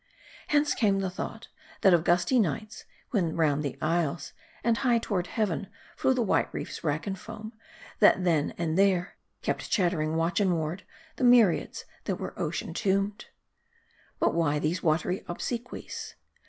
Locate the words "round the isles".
3.35-4.33